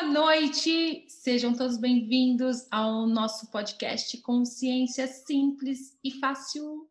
[0.00, 6.88] Boa noite, sejam todos bem-vindos ao nosso podcast Consciência Simples e Fácil,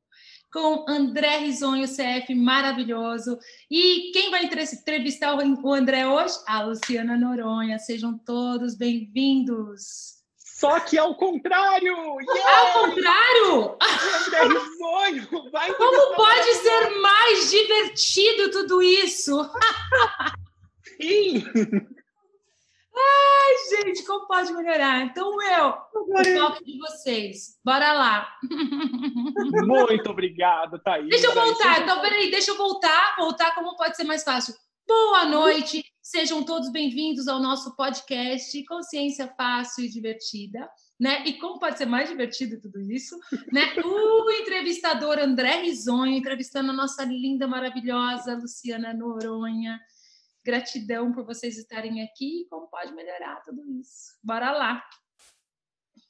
[0.54, 3.40] com André Risonho, CF maravilhoso.
[3.70, 6.36] E quem vai entrevistar o André hoje?
[6.46, 7.79] A Luciana Noronha.
[7.79, 10.19] Sejam todos bem-vindos.
[10.37, 11.96] Só que ao contrário!
[12.21, 12.62] Yeah!
[12.62, 13.78] Ao contrário?
[14.28, 19.49] André Risonho, vai Como pode ser mais divertido tudo isso?
[21.02, 21.44] Sim!
[23.50, 25.02] Ai, gente, como pode melhorar?
[25.02, 27.58] Então, eu, o toque de vocês.
[27.66, 28.32] Bora lá.
[29.66, 31.10] Muito obrigado, Thaís.
[31.10, 31.82] Deixa eu voltar.
[31.82, 33.16] Então, peraí, deixa eu voltar.
[33.18, 34.54] Voltar como pode ser mais fácil.
[34.88, 35.84] Boa noite.
[36.00, 40.70] Sejam todos bem-vindos ao nosso podcast Consciência Fácil e Divertida.
[41.00, 41.23] Né?
[41.26, 43.18] E como pode ser mais divertido tudo isso,
[43.52, 43.73] né?
[43.84, 49.80] O entrevistador André Risonho entrevistando a nossa linda, maravilhosa Luciana Noronha.
[50.49, 54.17] Gratidão por vocês estarem aqui e como pode melhorar tudo isso.
[54.23, 54.84] Bora lá!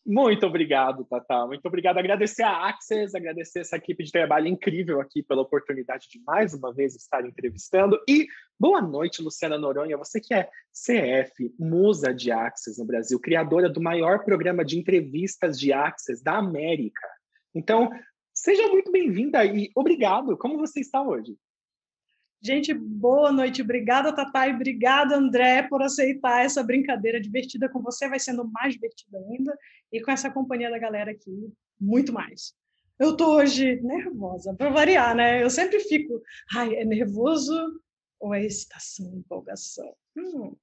[0.06, 1.46] Muito obrigado, Tata.
[1.46, 1.98] Muito obrigado.
[1.98, 6.74] Agradecer a Access, agradecer essa equipe de trabalho incrível aqui pela oportunidade de mais uma
[6.74, 8.00] vez estar entrevistando.
[8.08, 9.98] E boa noite, Luciana Noronha.
[9.98, 15.60] Você que é CF, musa de Access no Brasil, criadora do maior programa de entrevistas
[15.60, 17.08] de Access da América.
[17.54, 17.92] Então,
[18.34, 20.38] seja muito bem-vinda e obrigado.
[20.38, 21.38] Como você está hoje?
[22.42, 23.62] Gente, boa noite.
[23.62, 28.08] Obrigada, Tatá, e obrigada, André, por aceitar essa brincadeira divertida com você.
[28.08, 29.58] Vai sendo mais divertida ainda.
[29.92, 32.54] E com essa companhia da galera aqui, muito mais.
[32.98, 35.44] Eu tô hoje nervosa, para variar, né?
[35.44, 36.22] Eu sempre fico,
[36.56, 37.54] ai, é nervoso
[38.20, 39.94] ou é excitação, empolgação?
[40.18, 40.56] Hum,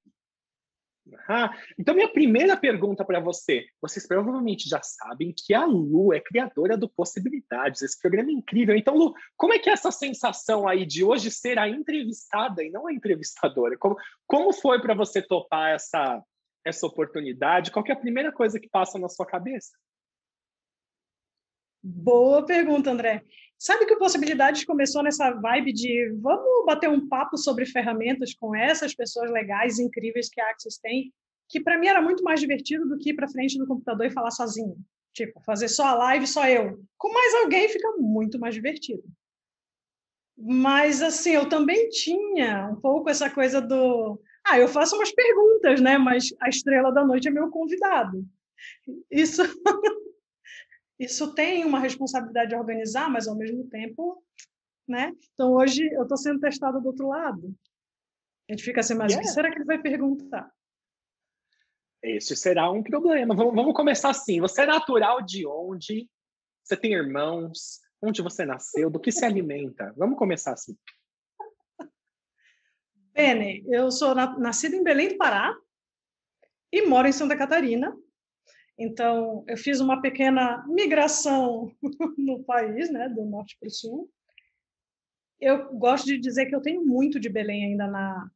[1.28, 6.20] ah, então, minha primeira pergunta para você: vocês provavelmente já sabem que a Lu é
[6.20, 8.76] criadora do Possibilidades, esse programa é incrível.
[8.76, 12.70] Então, Lu, como é que é essa sensação aí de hoje ser a entrevistada e
[12.70, 13.76] não a entrevistadora?
[13.78, 13.96] Como,
[14.26, 16.22] como foi para você topar essa,
[16.64, 17.70] essa oportunidade?
[17.70, 19.76] Qual é a primeira coisa que passa na sua cabeça?
[21.88, 23.22] Boa pergunta, André.
[23.56, 28.56] Sabe que o Possibilidades começou nessa vibe de vamos bater um papo sobre ferramentas com
[28.56, 31.12] essas pessoas legais, incríveis que a Axis tem,
[31.48, 34.10] que para mim era muito mais divertido do que ir para frente do computador e
[34.10, 34.76] falar sozinho.
[35.14, 36.84] Tipo, fazer só a live, só eu.
[36.98, 39.04] Com mais alguém fica muito mais divertido.
[40.36, 44.20] Mas, assim, eu também tinha um pouco essa coisa do.
[44.44, 45.96] Ah, eu faço umas perguntas, né?
[45.96, 48.26] Mas a estrela da noite é meu convidado.
[49.08, 49.42] Isso
[50.98, 54.22] isso tem uma responsabilidade de organizar, mas ao mesmo tempo,
[54.88, 55.12] né?
[55.34, 57.54] Então hoje eu estou sendo testada do outro lado.
[58.48, 59.18] A gente fica assim, mas yeah.
[59.24, 60.50] o que será que ele vai perguntar?
[62.02, 63.34] Esse será um problema.
[63.34, 64.40] Vamos, vamos começar assim.
[64.40, 66.08] Você é natural de onde?
[66.62, 67.80] Você tem irmãos?
[68.00, 68.88] Onde você nasceu?
[68.88, 69.92] Do que se alimenta?
[69.96, 70.76] Vamos começar assim.
[73.12, 75.56] Bene, eu sou na, nascida em Belém do Pará
[76.70, 77.96] e moro em Santa Catarina.
[78.78, 81.72] Então, eu fiz uma pequena migração
[82.18, 84.10] no país, né, do norte para o sul.
[85.40, 88.30] Eu gosto de dizer que eu tenho muito de Belém ainda na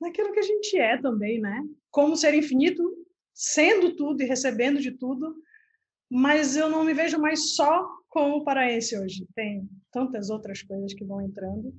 [0.00, 1.60] naquilo que a gente é também, né?
[1.90, 2.82] Como ser infinito,
[3.34, 5.42] sendo tudo e recebendo de tudo,
[6.08, 9.26] mas eu não me vejo mais só como paraense hoje.
[9.34, 11.74] Tem tantas outras coisas que vão entrando.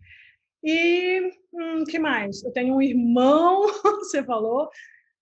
[0.63, 2.43] E hum, que mais?
[2.43, 3.61] Eu tenho um irmão,
[4.03, 4.69] você falou,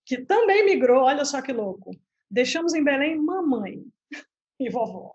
[0.08, 1.92] que também migrou, olha só que louco.
[2.32, 3.86] Deixamos em Belém mamãe
[4.58, 5.14] e vovó.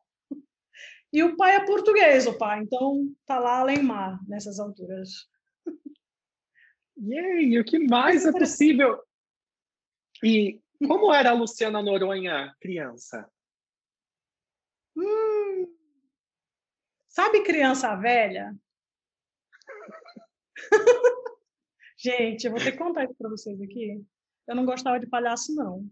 [1.10, 5.08] E o pai é português, o pai, então tá lá além mar nessas alturas.
[6.96, 9.02] E o que mais é possível?
[10.22, 13.30] E como era a Luciana Noronha criança?
[14.94, 15.74] Hum,
[17.08, 18.54] sabe criança velha?
[21.96, 24.04] Gente, eu vou ter que contar isso para vocês aqui
[24.46, 25.88] eu não gostava de palhaço, não.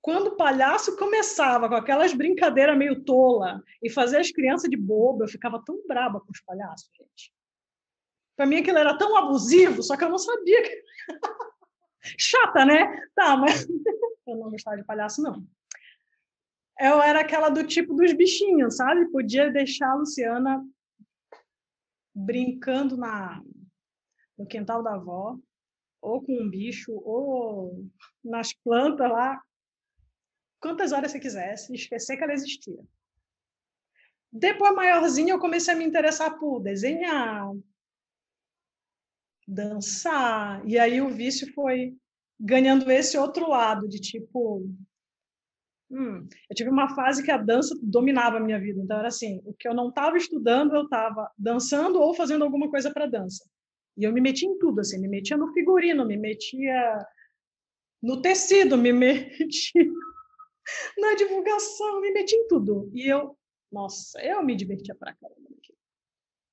[0.00, 5.24] Quando o palhaço começava com aquelas brincadeiras meio tola e fazia as crianças de bobo,
[5.24, 7.32] eu ficava tão braba com os palhaços, gente.
[8.36, 10.84] Para mim aquilo era tão abusivo, só que eu não sabia que...
[12.16, 13.02] Chata, né?
[13.16, 13.66] Tá, mas
[14.28, 15.44] eu não gostava de palhaço, não.
[16.78, 19.10] Eu era aquela do tipo dos bichinhos, sabe?
[19.10, 20.64] Podia deixar a Luciana
[22.14, 23.42] brincando na
[24.38, 25.38] no quintal da avó,
[26.00, 27.86] ou com um bicho, ou
[28.24, 29.40] nas plantas lá,
[30.60, 32.78] quantas horas você quisesse, esquecer que ela existia.
[34.32, 37.50] Depois, maiorzinha, eu comecei a me interessar por desenhar,
[39.46, 41.96] dançar, e aí o vício foi
[42.38, 44.68] ganhando esse outro lado, de tipo.
[45.88, 49.40] Hum, eu tive uma fase que a dança dominava a minha vida, então era assim:
[49.44, 53.48] o que eu não estava estudando, eu estava dançando ou fazendo alguma coisa para dança.
[53.96, 57.06] E eu me metia em tudo, assim, me metia no figurino, me metia
[58.02, 59.72] no tecido, me metia
[60.98, 62.90] na divulgação, me metia em tudo.
[62.92, 63.36] E eu,
[63.72, 65.46] nossa, eu me divertia pra caramba.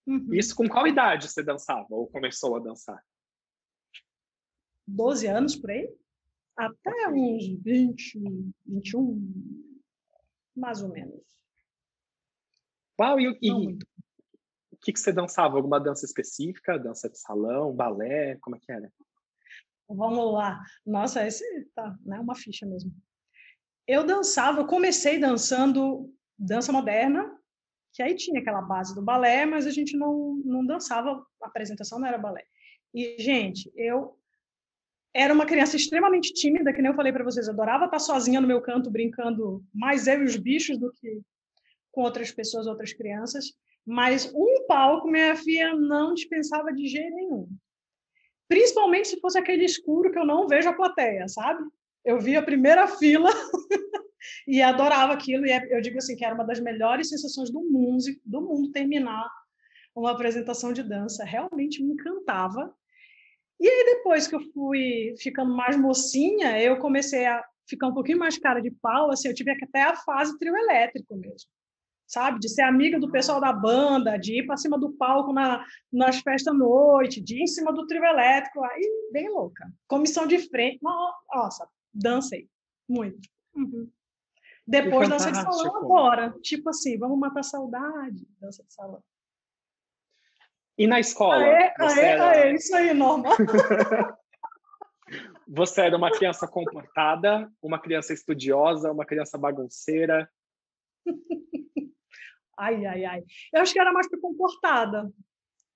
[0.06, 0.34] Uhum.
[0.34, 3.02] Isso com qual idade você dançava ou começou a dançar?
[4.86, 5.90] 12 anos por aí?
[6.58, 8.20] Até uns 20,
[8.66, 10.14] 21,
[10.56, 11.24] mais ou menos.
[13.00, 13.78] Uau, e, e
[14.84, 15.56] que, que você dançava?
[15.56, 16.78] Alguma dança específica?
[16.78, 18.38] Dança de salão, balé?
[18.42, 18.92] Como é que era?
[19.88, 20.62] Vamos lá.
[20.86, 21.44] Nossa, esse
[21.74, 22.20] tá, né?
[22.20, 22.92] Uma ficha mesmo.
[23.88, 27.38] Eu dançava, eu comecei dançando dança moderna,
[27.94, 32.00] que aí tinha aquela base do balé, mas a gente não, não dançava, a apresentação
[32.00, 32.44] não era balé.
[32.94, 34.18] E, gente, eu
[35.14, 38.48] era uma criança extremamente tímida, que nem eu falei para vocês, adorava estar sozinha no
[38.48, 41.22] meu canto, brincando mais eu e os bichos do que
[41.92, 43.54] com outras pessoas, outras crianças.
[43.86, 47.50] Mas um palco, minha filha não dispensava de jeito nenhum.
[48.48, 51.64] Principalmente se fosse aquele escuro que eu não vejo a plateia, sabe?
[52.06, 53.30] Eu via a primeira fila
[54.48, 55.46] e adorava aquilo.
[55.46, 58.72] E é, eu digo assim que era uma das melhores sensações do mundo, do mundo
[58.72, 59.30] terminar
[59.96, 61.26] uma apresentação de dança.
[61.26, 62.74] Realmente me encantava.
[63.60, 68.20] E aí depois que eu fui ficando mais mocinha, eu comecei a ficar um pouquinho
[68.20, 69.12] mais cara de pau.
[69.12, 71.50] Assim, eu tive até a fase trio elétrico mesmo
[72.14, 72.40] sabe?
[72.40, 76.20] De ser amiga do pessoal da banda, de ir para cima do palco na, nas
[76.20, 79.68] festas à noite, de ir em cima do trio elétrico, aí bem louca.
[79.88, 80.80] Comissão de frente,
[81.34, 82.48] nossa, dancei
[82.88, 83.28] muito.
[83.56, 83.90] Uhum.
[84.66, 86.36] Depois dança de salão agora.
[86.42, 89.04] Tipo assim, vamos matar a saudade, dança de salão.
[90.78, 91.44] E na escola?
[91.44, 92.30] Aê, aê, era...
[92.30, 93.34] aê, isso aí, normal.
[95.48, 100.30] você era uma criança comportada, uma criança estudiosa, uma criança bagunceira?
[102.58, 103.24] ai, ai, ai.
[103.52, 105.12] Eu acho que era mais comportada.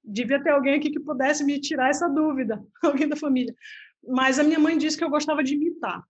[0.03, 3.55] Devia ter alguém aqui que pudesse me tirar essa dúvida, alguém da família.
[4.07, 6.03] Mas a minha mãe disse que eu gostava de imitar.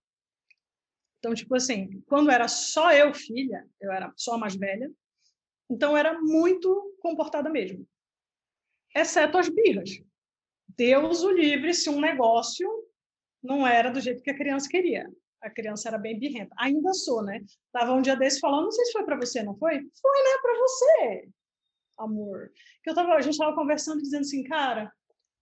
[1.20, 4.92] Então, tipo assim, quando era só eu filha, eu era só a mais velha,
[5.70, 7.88] então era muito comportada mesmo.
[8.96, 9.90] Exceto as birras.
[10.78, 12.70] Deus o livre se um negócio
[13.42, 15.12] não era do jeito que a criança queria.
[15.48, 16.54] A criança era bem birrenta.
[16.60, 17.44] Ainda sou, né?
[17.72, 19.76] Tava um dia desse falando, não sei se foi para você, não foi?
[19.76, 21.30] Foi, né, para você.
[21.98, 22.52] Amor.
[22.84, 24.92] Que eu tava, a gente tava conversando dizendo assim, cara,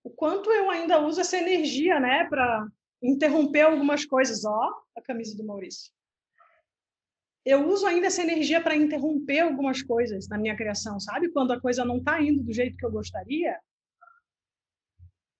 [0.03, 2.67] o quanto eu ainda uso essa energia, né, para
[3.01, 5.91] interromper algumas coisas, ó, a camisa do Maurício.
[7.43, 11.29] Eu uso ainda essa energia para interromper algumas coisas na minha criação, sabe?
[11.29, 13.59] Quando a coisa não está indo do jeito que eu gostaria,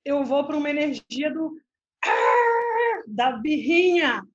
[0.04, 1.56] eu vou para uma energia do
[3.08, 4.28] da birrinha.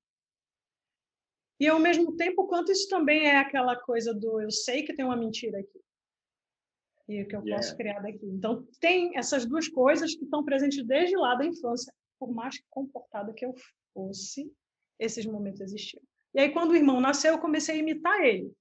[1.61, 5.05] E ao mesmo tempo, quanto isso também é aquela coisa do eu sei que tem
[5.05, 5.81] uma mentira aqui.
[7.07, 7.77] E que eu posso yeah.
[7.77, 8.25] criar daqui.
[8.25, 13.33] Então, tem essas duas coisas que estão presentes desde lá da infância por mais comportada
[13.35, 13.55] que eu
[13.93, 14.51] fosse,
[14.99, 16.03] esses momentos existiam.
[16.35, 18.55] E aí, quando o irmão nasceu, eu comecei a imitar ele.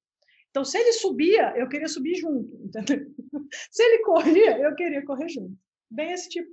[0.50, 3.06] Então, se ele subia, eu queria subir junto, entendeu?
[3.70, 5.56] Se ele corria, eu queria correr junto.
[5.92, 6.50] Bem esse tipo.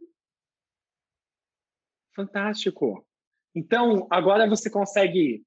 [2.15, 3.07] Fantástico.
[3.55, 5.46] Então, agora você consegue,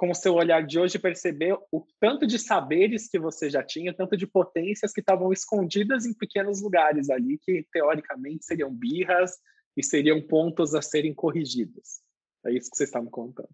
[0.00, 3.92] com o seu olhar de hoje, perceber o tanto de saberes que você já tinha,
[3.92, 9.36] tanto de potências que estavam escondidas em pequenos lugares ali, que teoricamente seriam birras,
[9.76, 12.00] e seriam pontos a serem corrigidos.
[12.46, 13.50] É isso que você está me contando.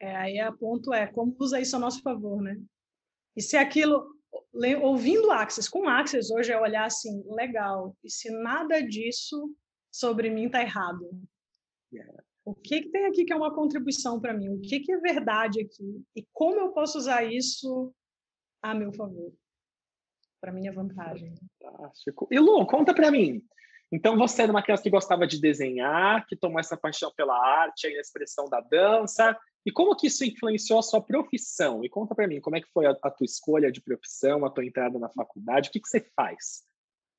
[0.00, 2.58] É, aí a ponto é como usar isso a nosso favor, né?
[3.36, 4.10] E se aquilo,
[4.80, 9.54] ouvindo Axis, com Axis hoje é olhar assim, legal, e se nada disso
[9.92, 11.06] sobre mim está errado?
[11.92, 12.24] Yeah.
[12.48, 14.48] O que, que tem aqui que é uma contribuição para mim?
[14.48, 16.02] O que, que é verdade aqui?
[16.16, 17.92] E como eu posso usar isso
[18.62, 19.34] a meu favor?
[20.40, 21.34] Para minha vantagem.
[21.62, 22.26] Fantástico.
[22.30, 23.44] E Lu, conta para mim.
[23.92, 27.86] Então, você era uma criança que gostava de desenhar, que tomou essa paixão pela arte,
[27.86, 29.38] a expressão da dança.
[29.66, 31.84] E como que isso influenciou a sua profissão?
[31.84, 34.50] E conta para mim, como é que foi a, a, tua escolha de profissão, a
[34.50, 35.68] tua entrada na faculdade?
[35.68, 36.64] O que, que você faz?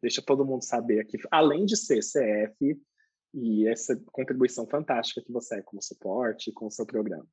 [0.01, 1.19] Deixa todo mundo saber aqui.
[1.29, 2.81] Além de ser CF
[3.33, 7.27] e essa contribuição fantástica que você é como suporte, com o seu programa.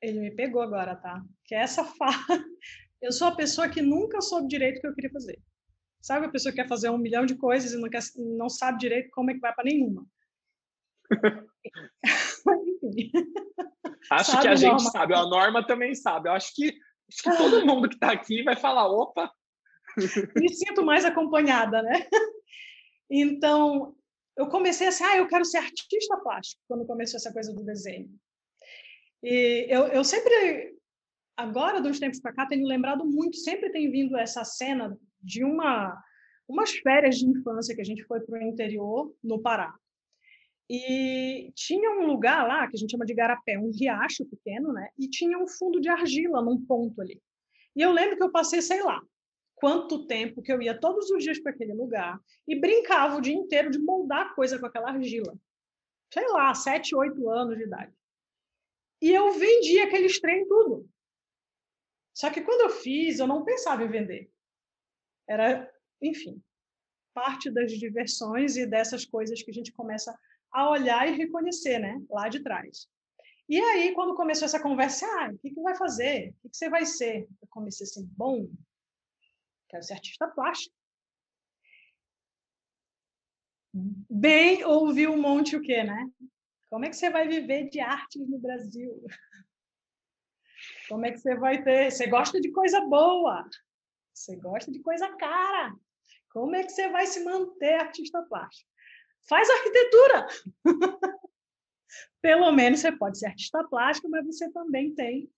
[0.00, 1.24] Ele me pegou agora, tá?
[1.44, 2.12] Que é essa fala.
[3.00, 5.38] Eu sou a pessoa que nunca soube direito o que eu queria fazer.
[6.00, 8.78] Sabe a pessoa que quer fazer um milhão de coisas e não, quer, não sabe
[8.78, 10.06] direito como é que vai para nenhuma.
[14.10, 14.90] acho sabe, que a gente Norma?
[14.90, 16.30] sabe, a Norma também sabe.
[16.30, 16.74] Eu acho que,
[17.10, 19.30] acho que todo mundo que está aqui vai falar, opa!
[20.34, 22.06] Me sinto mais acompanhada, né?
[23.10, 23.94] Então,
[24.36, 28.10] eu comecei assim, ah, eu quero ser artista plástico, quando começou essa coisa do desenho.
[29.22, 30.74] E eu, eu sempre,
[31.36, 35.44] agora, de uns tempos para cá, tenho lembrado muito, sempre tem vindo essa cena de
[35.44, 35.96] uma
[36.46, 39.74] umas férias de infância que a gente foi para o interior, no Pará.
[40.68, 44.88] E tinha um lugar lá que a gente chama de Garapé, um riacho pequeno, né?
[44.98, 47.20] E tinha um fundo de argila num ponto ali.
[47.76, 49.00] E eu lembro que eu passei, sei lá,
[49.54, 53.34] quanto tempo que eu ia todos os dias para aquele lugar e brincava o dia
[53.34, 55.34] inteiro de moldar coisa com aquela argila.
[56.12, 57.92] Sei lá, sete, oito anos de idade.
[59.00, 60.88] E eu vendia aqueles trem tudo.
[62.14, 64.30] Só que quando eu fiz, eu não pensava em vender.
[65.28, 65.70] Era,
[66.00, 66.40] enfim,
[67.12, 70.16] parte das diversões e dessas coisas que a gente começa
[70.52, 72.00] a olhar e reconhecer, né?
[72.08, 72.88] Lá de trás.
[73.48, 76.30] E aí, quando começou essa conversa, ah, o que, que vai fazer?
[76.30, 77.28] O que, que você vai ser?
[77.42, 78.48] Eu comecei assim, bom,
[79.68, 80.74] quero ser artista plástico.
[84.08, 86.08] Bem ouvir um monte o quê, né?
[86.70, 89.04] Como é que você vai viver de artes no Brasil?
[90.88, 91.90] Como é que você vai ter?
[91.90, 93.48] Você gosta de coisa boa?
[94.12, 95.74] Você gosta de coisa cara?
[96.30, 98.70] Como é que você vai se manter artista plástico?
[99.28, 100.26] Faz arquitetura!
[102.20, 105.30] Pelo menos você pode ser artista plástico, mas você também tem.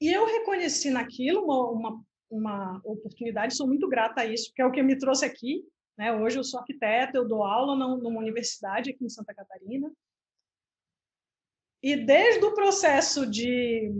[0.00, 4.66] E eu reconheci naquilo uma, uma, uma oportunidade, sou muito grata a isso, porque é
[4.66, 5.64] o que me trouxe aqui.
[5.96, 6.12] Né?
[6.12, 9.90] Hoje eu sou arquiteta, eu dou aula numa universidade aqui em Santa Catarina.
[11.82, 13.92] E desde o processo de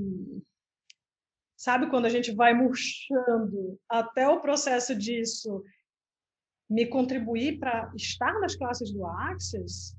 [1.56, 5.64] sabe quando a gente vai murchando até o processo disso
[6.70, 9.96] me contribuir para estar nas classes do Access,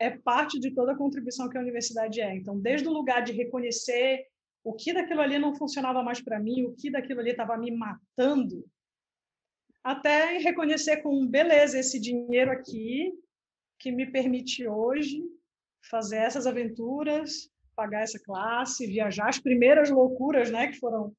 [0.00, 2.34] é parte de toda a contribuição que a universidade é.
[2.34, 4.26] Então, desde o lugar de reconhecer
[4.64, 7.70] o que daquilo ali não funcionava mais para mim, o que daquilo ali estava me
[7.70, 8.64] matando,
[9.84, 13.12] até reconhecer com beleza esse dinheiro aqui
[13.78, 15.22] que me permite hoje
[15.88, 21.14] fazer essas aventuras, pagar essa classe, viajar as primeiras loucuras, né, que foram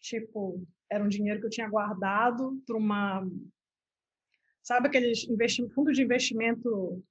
[0.00, 3.26] tipo era um dinheiro que eu tinha guardado para uma.
[4.62, 5.26] Sabe aqueles
[5.74, 7.02] fundo de investimento.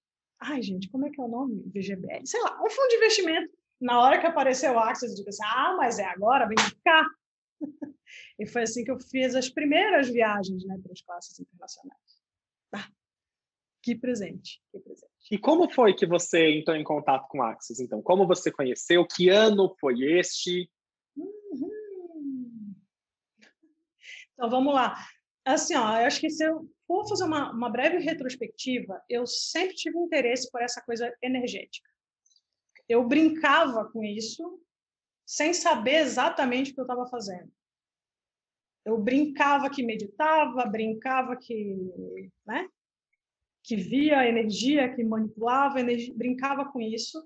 [0.46, 1.64] Ai, gente, como é que é o nome?
[1.74, 2.26] VGBL?
[2.26, 3.52] Sei lá, um fundo de investimento.
[3.80, 7.08] Na hora que apareceu o Access, eu disse: assim, ah, mas é agora, vem cá.
[8.40, 12.22] e foi assim que eu fiz as primeiras viagens né, para as classes internacionais.
[12.74, 12.90] Ah,
[13.82, 15.12] que presente, que presente.
[15.32, 18.02] E como foi que você entrou em contato com o Axis, então?
[18.02, 19.06] Como você conheceu?
[19.06, 20.70] Que ano foi este?
[21.16, 22.76] Uhum.
[24.34, 24.96] Então, vamos lá.
[25.46, 29.76] Assim, ó, eu acho que se eu for fazer uma, uma breve retrospectiva, eu sempre
[29.76, 31.90] tive interesse por essa coisa energética.
[32.88, 34.62] Eu brincava com isso
[35.26, 37.52] sem saber exatamente o que eu estava fazendo.
[38.86, 41.78] Eu brincava que meditava, brincava que,
[42.46, 42.68] né,
[43.64, 47.18] que via a energia, que manipulava energia, brincava com isso.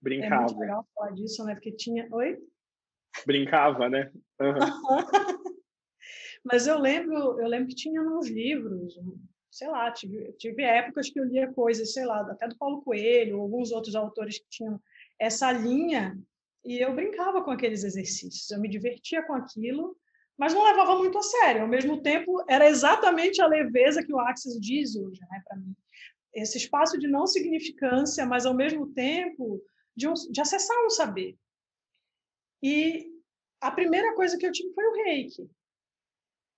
[0.00, 0.34] Brincava.
[0.34, 1.54] É muito legal falar disso, né?
[1.54, 2.08] Porque tinha.
[2.12, 2.38] Oi?
[3.26, 4.10] Brincava, né?
[4.40, 4.58] Uhum.
[6.44, 8.98] Mas eu lembro, eu lembro que tinha nos livros,
[9.50, 13.40] sei lá, tive, tive épocas que eu lia coisas, sei lá, até do Paulo Coelho,
[13.40, 14.80] alguns outros autores que tinham
[15.18, 16.18] essa linha,
[16.64, 19.96] e eu brincava com aqueles exercícios, eu me divertia com aquilo,
[20.36, 21.62] mas não levava muito a sério.
[21.62, 25.76] Ao mesmo tempo, era exatamente a leveza que o Axis diz hoje, né, para mim.
[26.34, 29.62] Esse espaço de não significância, mas ao mesmo tempo
[29.94, 31.36] de, um, de acessar um saber.
[32.62, 33.06] E
[33.60, 35.50] a primeira coisa que eu tive foi o reiki.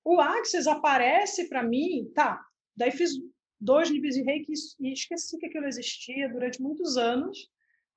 [0.05, 2.45] O Axis aparece para mim, tá,
[2.77, 3.13] daí fiz
[3.59, 7.49] dois níveis de reiki e esqueci que aquilo existia durante muitos anos,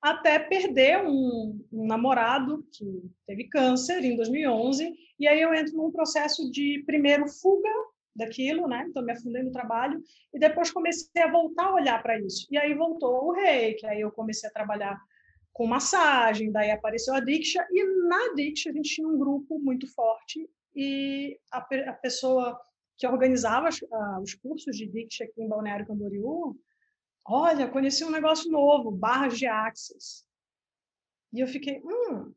[0.01, 2.85] até perder um, um, namorado que
[3.25, 7.69] teve câncer em 2011, e aí eu entro num processo de, primeiro, fuga
[8.15, 8.85] daquilo, né?
[8.87, 10.01] Então, me afundei no trabalho,
[10.33, 12.47] e depois comecei a voltar a olhar para isso.
[12.49, 14.97] E aí voltou o reiki, aí eu comecei a trabalhar
[15.51, 19.91] com massagem, daí apareceu a Diksha, e na Diksha a gente tinha um grupo muito
[19.93, 22.61] forte e a, a pessoa
[22.95, 26.55] que organizava uh, os cursos de Dict aqui em Balneário Camboriú,
[27.25, 30.23] olha, conheci um negócio novo, barras de Axis.
[31.33, 32.31] E eu fiquei, hum,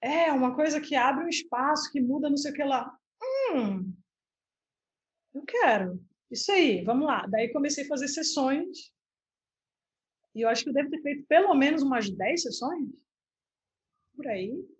[0.00, 2.92] é uma coisa que abre um espaço, que muda não sei o que lá.
[3.22, 3.94] Hum,
[5.32, 6.04] eu quero.
[6.28, 7.24] Isso aí, vamos lá.
[7.28, 8.92] Daí comecei a fazer sessões.
[10.34, 12.90] E eu acho que eu devo ter feito pelo menos umas 10 sessões.
[14.14, 14.77] Por aí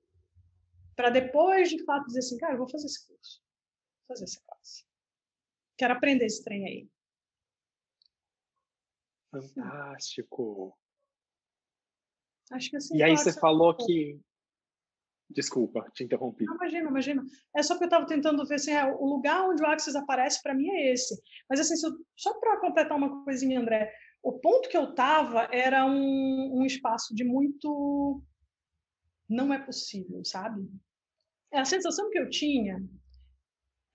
[0.99, 4.43] para depois, de fato, dizer assim, cara, eu vou fazer esse curso, vou fazer essa
[4.45, 4.85] classe.
[5.76, 6.88] Quero aprender esse trem aí.
[9.31, 10.76] Fantástico.
[12.50, 12.97] Acho que assim.
[12.97, 14.21] E aí você falou que.
[15.31, 16.45] Desculpa, te interrompi.
[16.45, 17.26] Não, imagina, imagina.
[17.55, 20.43] É só que eu estava tentando ver assim, é, o lugar onde o Axis aparece
[20.43, 21.23] para mim é esse.
[21.49, 25.87] Mas assim, eu, só para completar uma coisinha, André, o ponto que eu estava era
[25.87, 28.21] um, um espaço de muito
[29.28, 30.67] não é possível, sabe?
[31.52, 32.83] A sensação que eu tinha,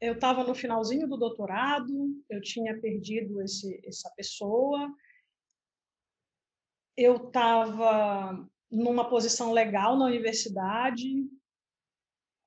[0.02, 1.94] eu estava no finalzinho do doutorado,
[2.30, 4.94] eu tinha perdido esse, essa pessoa,
[6.98, 11.28] eu estava numa posição legal na universidade,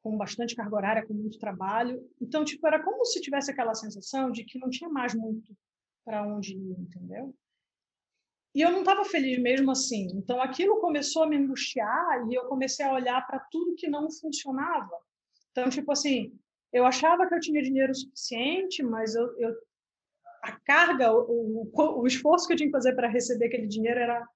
[0.03, 2.01] com bastante carga horária, com muito trabalho.
[2.21, 5.57] Então, tipo, era como se tivesse aquela sensação de que não tinha mais muito
[6.05, 7.35] para onde ir, entendeu?
[8.57, 10.09] E eu não estava feliz mesmo assim.
[10.15, 14.11] Então, aquilo começou a me angustiar e eu comecei a olhar para tudo que não
[14.11, 14.97] funcionava.
[15.51, 16.33] Então, tipo assim,
[16.73, 19.55] eu achava que eu tinha dinheiro suficiente, mas eu, eu
[20.43, 24.01] a carga, o, o, o, esforço que eu tinha que fazer para receber aquele dinheiro
[24.01, 24.27] era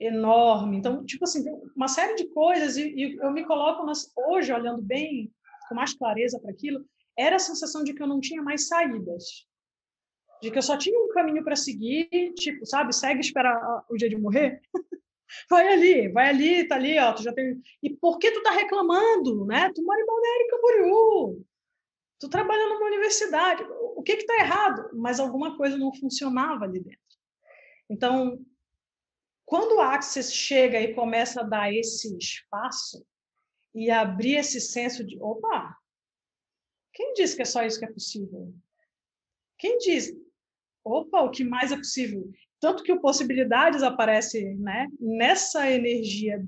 [0.00, 0.78] enorme.
[0.78, 1.44] Então, tipo assim,
[1.76, 5.32] uma série de coisas, e, e eu me coloco nas, hoje, olhando bem,
[5.68, 6.84] com mais clareza para aquilo,
[7.16, 9.46] era a sensação de que eu não tinha mais saídas.
[10.44, 14.10] De que eu só tinha um caminho para seguir, tipo, sabe, segue esperar o dia
[14.10, 14.60] de morrer.
[15.48, 17.62] vai ali, vai ali, tá ali, ó, tu já tem.
[17.82, 19.72] E por que tu tá reclamando, né?
[19.74, 21.46] Tu mora em Balneário Camboriú.
[22.20, 23.64] Tu trabalha numa universidade.
[23.96, 24.90] O que que tá errado?
[24.92, 26.98] Mas alguma coisa não funcionava ali dentro.
[27.88, 28.38] Então,
[29.46, 33.02] quando o Axis chega e começa a dar esse espaço
[33.74, 35.74] e abrir esse senso de, opa,
[36.92, 38.52] quem diz que é só isso que é possível?
[39.58, 40.14] Quem diz,
[40.84, 42.30] opa, o que mais é possível?
[42.60, 46.46] Tanto que o Possibilidades aparece né, nessa energia.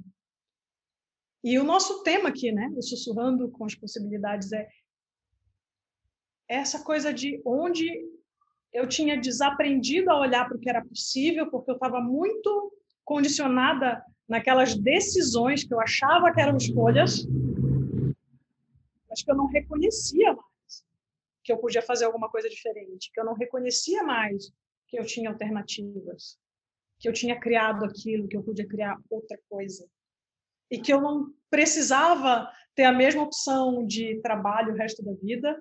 [1.42, 4.68] E o nosso tema aqui, né, o Sussurrando com as Possibilidades, é
[6.48, 7.88] essa coisa de onde
[8.72, 12.72] eu tinha desaprendido a olhar para o que era possível, porque eu estava muito
[13.04, 17.26] condicionada naquelas decisões que eu achava que eram escolhas,
[19.08, 20.45] mas que eu não reconhecia mais
[21.46, 24.52] que eu podia fazer alguma coisa diferente, que eu não reconhecia mais
[24.88, 26.38] que eu tinha alternativas,
[26.98, 29.88] que eu tinha criado aquilo, que eu podia criar outra coisa.
[30.70, 35.56] E que eu não precisava ter a mesma opção de trabalho o resto da vida,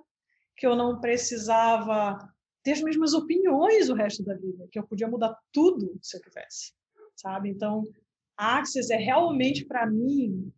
[0.57, 2.17] que eu não precisava
[2.63, 6.21] ter as mesmas opiniões o resto da vida, que eu podia mudar tudo se eu
[6.21, 6.73] quisesse
[7.15, 7.49] sabe?
[7.49, 7.83] Então,
[8.37, 10.51] Axis é realmente para mim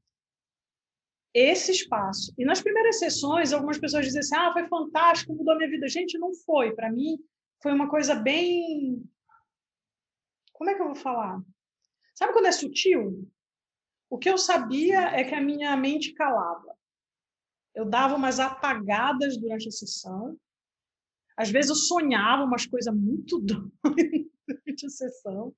[1.38, 2.34] esse espaço.
[2.38, 5.88] E nas primeiras sessões, algumas pessoas dizem assim: "Ah, foi fantástico, mudou minha vida".
[5.88, 6.74] Gente, não foi.
[6.74, 7.18] Para mim,
[7.62, 9.04] foi uma coisa bem
[10.58, 11.40] Como é que eu vou falar?
[12.16, 13.32] Sabe quando é sutil?
[14.10, 16.76] O que eu sabia é que a minha mente calava.
[17.76, 20.36] Eu dava umas apagadas durante a sessão.
[21.38, 25.56] Às vezes eu sonhava umas coisas muito doidas durante a sessão.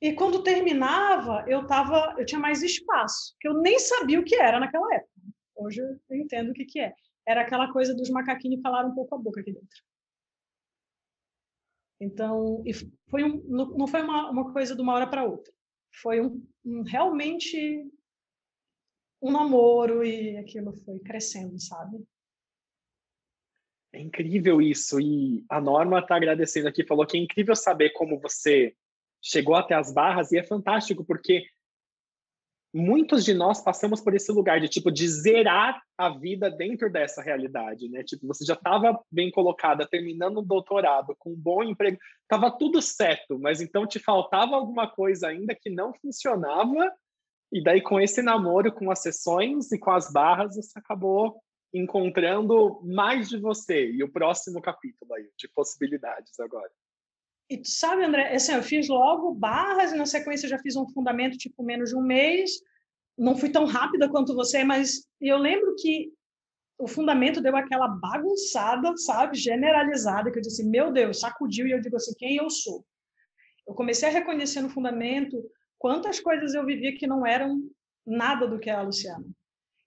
[0.00, 4.36] E quando terminava, eu tava, eu tinha mais espaço, que eu nem sabia o que
[4.36, 5.10] era naquela época.
[5.56, 6.94] Hoje eu entendo o que que é.
[7.26, 9.82] Era aquela coisa dos macaquinhos calar um pouco a boca aqui dentro.
[12.00, 12.62] Então,
[13.10, 15.52] foi um, não foi uma, uma coisa de uma hora para outra.
[16.00, 17.90] Foi um, um, realmente
[19.20, 22.06] um namoro e aquilo foi crescendo, sabe?
[23.92, 25.00] É incrível isso.
[25.00, 28.76] E a Norma está agradecendo aqui, falou que é incrível saber como você
[29.22, 31.44] chegou até as barras e é fantástico porque
[32.72, 37.22] muitos de nós passamos por esse lugar de tipo de zerar a vida dentro dessa
[37.22, 38.02] realidade, né?
[38.04, 42.80] Tipo, você já estava bem colocada, terminando um doutorado, com um bom emprego, estava tudo
[42.82, 46.92] certo, mas então te faltava alguma coisa ainda que não funcionava.
[47.50, 51.40] E daí com esse namoro com as sessões e com as barras, você acabou
[51.72, 56.70] encontrando mais de você e o próximo capítulo aí de possibilidades agora.
[57.50, 60.88] E tu sabe, André, assim, eu fiz logo barras e na sequência já fiz um
[60.88, 62.50] fundamento tipo menos de um mês.
[63.16, 66.12] Não fui tão rápida quanto você, mas eu lembro que
[66.78, 71.80] o fundamento deu aquela bagunçada, sabe, generalizada, que eu disse, meu Deus, sacudiu e eu
[71.80, 72.84] digo assim, quem eu sou?
[73.66, 75.42] Eu comecei a reconhecer no fundamento
[75.78, 77.60] quantas coisas eu vivia que não eram
[78.06, 79.26] nada do que é a Luciana.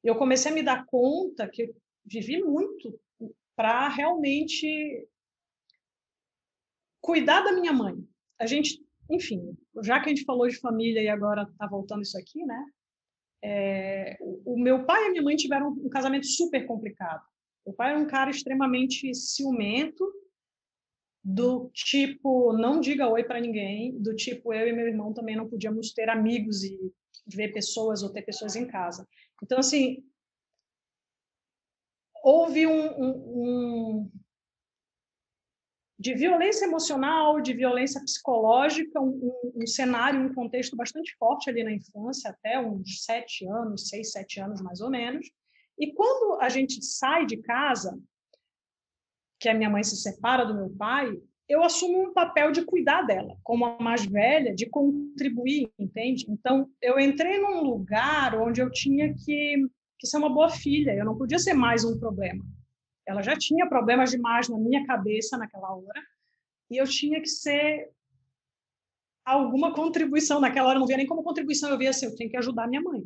[0.04, 3.00] Eu comecei a me dar conta que eu vivi muito
[3.56, 5.08] para realmente
[7.02, 7.96] cuidar da minha mãe.
[8.40, 12.18] A gente, enfim, já que a gente falou de família e agora está voltando isso
[12.18, 12.66] aqui, né?
[13.44, 17.24] É, o, meu pai e a minha mãe tiveram um casamento super complicado.
[17.66, 20.06] O pai era um cara extremamente ciumento,
[21.24, 25.48] do tipo não diga oi para ninguém, do tipo eu e meu irmão também não
[25.48, 26.80] podíamos ter amigos e
[27.28, 29.08] ver pessoas ou ter pessoas em casa.
[29.44, 30.04] Então assim
[32.24, 34.12] houve um, um
[36.02, 41.64] de violência emocional, de violência psicológica, um, um, um, cenário, um contexto bastante forte ali
[41.64, 45.30] na infância, até uns sete anos, seis, sete anos mais ou menos.
[45.78, 47.96] E quando a gente sai de casa,
[49.40, 51.16] que a minha mãe se separa do meu pai,
[51.48, 56.26] eu assumo um papel de cuidar dela, como a mais velha, de contribuir, entende?
[56.30, 61.06] Então, eu entrei num lugar onde eu tinha que que ser uma boa filha, eu
[61.06, 62.44] não podia ser mais um problema.
[63.08, 66.02] Ela já tinha problemas demais na minha cabeça naquela hora,
[66.70, 67.90] e eu tinha que ser
[69.26, 70.40] alguma contribuição.
[70.40, 72.68] Naquela hora eu não via nem como contribuição, eu via assim, eu tenho que ajudar
[72.68, 73.04] minha mãe.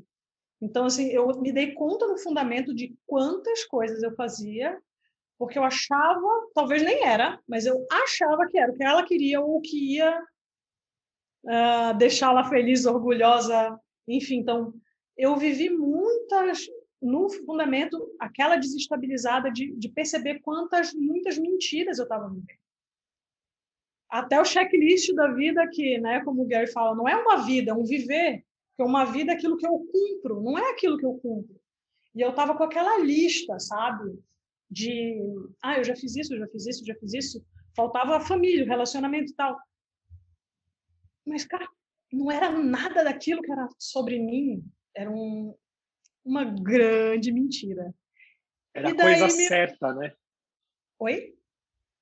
[0.62, 4.80] Então, assim, eu me dei conta no fundamento de quantas coisas eu fazia,
[5.38, 9.42] porque eu achava, talvez nem era, mas eu achava que era o que ela queria
[9.42, 10.24] ou o que ia
[11.44, 13.78] uh, deixá-la feliz, orgulhosa,
[14.08, 14.38] enfim.
[14.38, 14.74] Então,
[15.18, 16.66] eu vivi muitas
[17.06, 22.60] no fundamento, aquela desestabilizada de, de perceber quantas, muitas mentiras eu estava vivendo.
[24.10, 27.72] Até o checklist da vida que, né, como o Gary fala, não é uma vida,
[27.72, 28.46] é um viver.
[28.76, 31.56] Porque uma vida é aquilo que eu cumpro, não é aquilo que eu cumpro.
[32.14, 34.18] E eu estava com aquela lista, sabe?
[34.70, 35.18] De,
[35.62, 37.46] ah, eu já fiz isso, eu já fiz isso, já fiz isso.
[37.76, 39.58] Faltava a família, o relacionamento e tal.
[41.26, 41.68] Mas, cara,
[42.12, 44.64] não era nada daquilo que era sobre mim.
[44.96, 45.54] Era um,
[46.26, 47.94] uma grande mentira.
[48.74, 49.48] Era a coisa me...
[49.48, 50.14] certa, né?
[51.00, 51.36] Oi?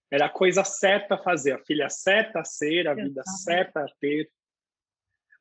[0.09, 3.87] Era a coisa certa a fazer, a filha certa a ser, a vida certa a
[3.99, 4.31] ter.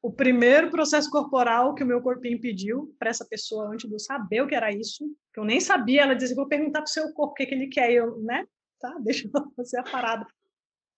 [0.03, 4.01] O primeiro processo corporal que o meu corpinho pediu para essa pessoa antes de eu
[4.01, 6.93] saber o que era isso, que eu nem sabia, ela dizia: vou perguntar para o
[6.93, 7.93] seu corpo o que, que ele quer.
[7.93, 8.45] Eu, né?
[8.81, 10.27] Tá, deixa eu fazer a parada.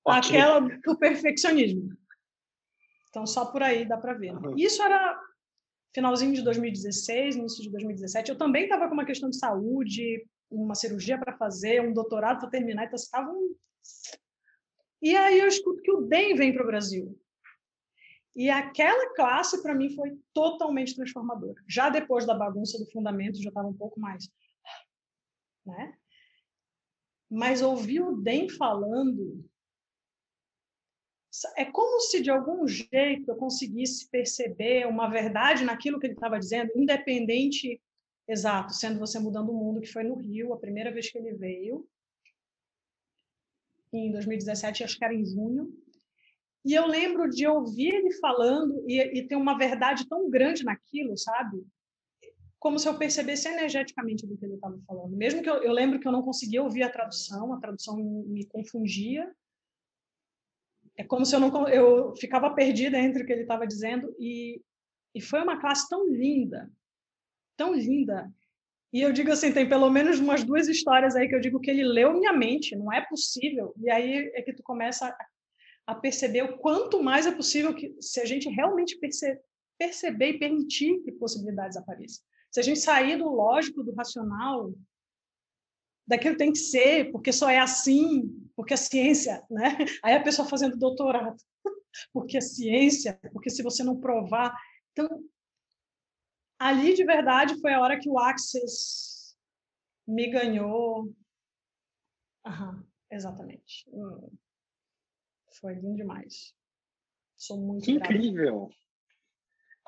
[0.06, 0.18] Okay.
[0.18, 1.90] Aquela do perfeccionismo.
[3.10, 4.34] Então, só por aí dá para ver.
[4.34, 4.54] Uhum.
[4.56, 5.20] Isso era
[5.94, 10.74] finalzinho de 2016, início de 2017, eu também estava com uma questão de saúde, uma
[10.74, 13.54] cirurgia para fazer, um doutorado para terminar, então estava um...
[15.00, 17.18] E aí eu escuto que o DEM vem para o Brasil.
[18.34, 21.62] E aquela classe, para mim, foi totalmente transformadora.
[21.68, 24.28] Já depois da bagunça do fundamento, já estava um pouco mais...
[25.64, 25.94] Né?
[27.30, 29.44] Mas ouvir o DEM falando
[31.56, 36.38] é como se de algum jeito eu conseguisse perceber uma verdade naquilo que ele estava
[36.38, 37.80] dizendo, independente,
[38.28, 41.34] exato, sendo você mudando o mundo, que foi no Rio, a primeira vez que ele
[41.34, 41.88] veio,
[43.92, 45.72] em 2017, acho que era em junho.
[46.64, 51.16] E eu lembro de ouvir ele falando e, e ter uma verdade tão grande naquilo,
[51.16, 51.64] sabe?
[52.58, 55.14] Como se eu percebesse energeticamente do que ele estava falando.
[55.14, 58.46] Mesmo que eu, eu lembro que eu não conseguia ouvir a tradução, a tradução me
[58.46, 59.30] confundia,
[60.96, 64.60] é como se eu não eu ficava perdida entre o que ele estava dizendo e
[65.14, 66.68] e foi uma classe tão linda,
[67.56, 68.28] tão linda.
[68.92, 71.70] E eu digo assim, tem pelo menos umas duas histórias aí que eu digo que
[71.70, 73.72] ele leu minha mente, não é possível.
[73.78, 77.94] E aí é que tu começa a, a perceber o quanto mais é possível que
[78.00, 79.38] se a gente realmente perce,
[79.78, 82.24] perceber e permitir que possibilidades apareçam.
[82.50, 84.72] Se a gente sair do lógico, do racional,
[86.06, 89.78] daquilo tem que ser, porque só é assim, porque a ciência, né?
[90.02, 91.36] Aí a pessoa fazendo doutorado,
[92.12, 94.54] porque a ciência, porque se você não provar.
[94.92, 95.08] Então,
[96.58, 99.34] ali de verdade foi a hora que o Access
[100.06, 101.12] me ganhou.
[102.44, 103.88] Aham, exatamente.
[103.90, 104.28] Hum.
[105.60, 106.54] Foi lindo demais.
[107.36, 108.68] Sou muito que incrível.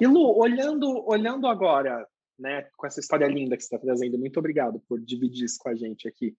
[0.00, 2.06] E Lu, olhando, olhando agora
[2.38, 4.18] né, com essa história linda que você está trazendo.
[4.18, 6.36] Muito obrigado por dividir isso com a gente aqui.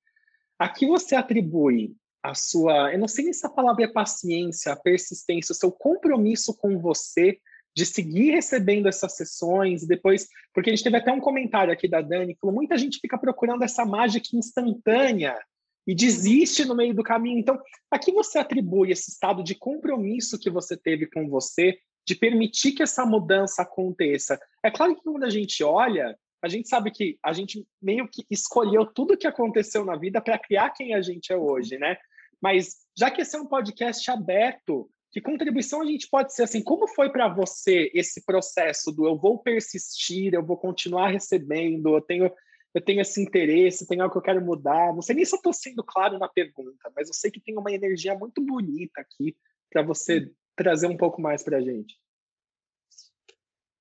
[0.59, 4.75] A que você atribui a sua, eu não sei se a palavra é paciência, a
[4.75, 7.39] persistência, o seu compromisso com você
[7.75, 12.01] de seguir recebendo essas sessões depois, porque a gente teve até um comentário aqui da
[12.01, 15.37] Dani, falou, muita gente fica procurando essa mágica instantânea
[15.85, 17.39] e desiste no meio do caminho.
[17.39, 22.15] Então, a que você atribui esse estado de compromisso que você teve com você de
[22.15, 24.39] permitir que essa mudança aconteça.
[24.63, 28.25] É claro que quando a gente olha, a gente sabe que a gente meio que
[28.31, 31.97] escolheu tudo o que aconteceu na vida para criar quem a gente é hoje, né?
[32.41, 36.63] Mas já que esse é um podcast aberto, que contribuição a gente pode ser assim?
[36.63, 42.01] Como foi para você esse processo do eu vou persistir, eu vou continuar recebendo, eu
[42.01, 42.31] tenho
[42.73, 44.93] eu tenho esse interesse, tem algo que eu quero mudar.
[44.93, 47.57] Não sei nem se eu estou sendo claro na pergunta, mas eu sei que tem
[47.57, 49.35] uma energia muito bonita aqui
[49.69, 51.97] para você trazer um pouco mais para a gente?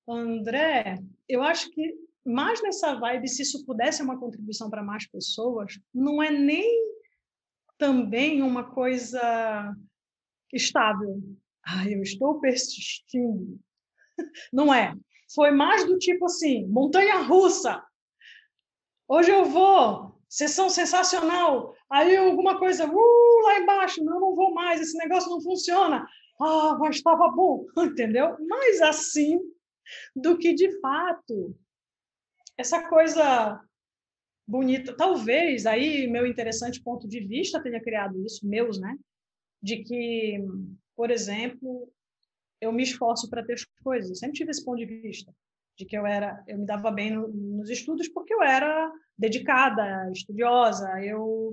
[0.07, 5.05] André, eu acho que mais nessa vibe, se isso pudesse ser uma contribuição para mais
[5.07, 6.65] pessoas, não é nem
[7.77, 9.75] também uma coisa
[10.53, 11.21] estável.
[11.65, 13.59] Ah, eu estou persistindo.
[14.53, 14.95] Não é.
[15.35, 17.83] Foi mais do tipo assim, montanha russa.
[19.07, 21.75] Hoje eu vou, sessão sensacional.
[21.89, 26.07] Aí alguma coisa, uh, lá embaixo, não, não vou mais, esse negócio não funciona
[26.39, 28.37] ah, mas estava bom, entendeu?
[28.47, 29.39] Mais assim
[30.15, 31.55] do que de fato
[32.57, 33.61] essa coisa
[34.47, 34.95] bonita.
[34.95, 38.97] Talvez aí meu interessante ponto de vista tenha criado isso, meus, né?
[39.61, 40.39] De que,
[40.95, 41.91] por exemplo,
[42.61, 44.09] eu me esforço para ter as coisas.
[44.09, 45.33] Eu sempre tive esse ponto de vista.
[45.77, 50.09] de que eu era, eu me dava bem no, nos estudos porque eu era dedicada,
[50.11, 51.51] estudiosa, eu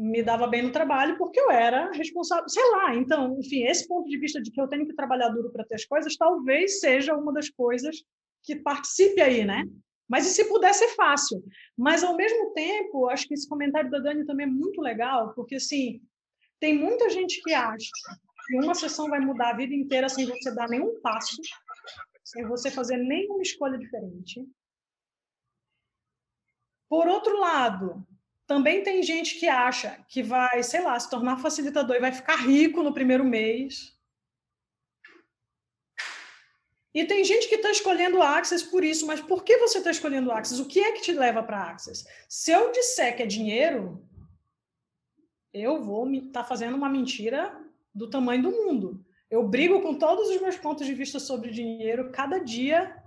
[0.00, 2.94] me dava bem no trabalho porque eu era responsável, sei lá.
[2.94, 5.74] Então, enfim, esse ponto de vista de que eu tenho que trabalhar duro para ter
[5.74, 8.02] as coisas, talvez seja uma das coisas
[8.42, 9.64] que participe aí, né?
[10.08, 11.44] Mas e se puder ser fácil?
[11.76, 15.56] Mas ao mesmo tempo, acho que esse comentário da Dani também é muito legal, porque
[15.56, 16.00] assim,
[16.58, 17.90] tem muita gente que acha
[18.48, 21.36] que uma sessão vai mudar a vida inteira sem você dar nenhum passo,
[22.24, 24.42] sem você fazer nenhuma escolha diferente.
[26.88, 28.04] Por outro lado,
[28.50, 32.34] também tem gente que acha que vai, sei lá, se tornar facilitador e vai ficar
[32.34, 33.96] rico no primeiro mês.
[36.92, 40.32] E tem gente que está escolhendo Access por isso, mas por que você está escolhendo
[40.32, 40.60] Access?
[40.60, 42.04] O que é que te leva para Access?
[42.28, 44.04] Se eu disser que é dinheiro,
[45.54, 47.56] eu vou estar tá fazendo uma mentira
[47.94, 49.06] do tamanho do mundo.
[49.30, 53.00] Eu brigo com todos os meus pontos de vista sobre dinheiro cada dia